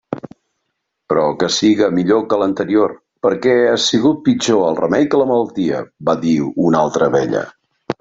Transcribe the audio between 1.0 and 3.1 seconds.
Però que siga millor que l'anterior,